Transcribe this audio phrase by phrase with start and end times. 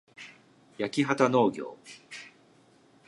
[0.79, 1.77] やきはたのうぎょう